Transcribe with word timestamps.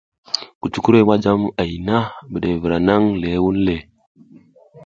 Kucukuroy 0.59 1.03
ma 1.09 1.15
jam 1.23 1.41
ay 1.61 1.71
na, 1.87 1.97
mbiɗevra 2.31 2.77
naƞʼha 2.85 3.17
ləh 3.21 3.37
wunle. 3.43 3.75